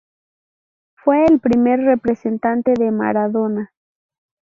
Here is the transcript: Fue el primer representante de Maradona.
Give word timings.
Fue 0.95 1.25
el 1.27 1.39
primer 1.39 1.79
representante 1.81 2.73
de 2.73 2.89
Maradona. 2.89 3.71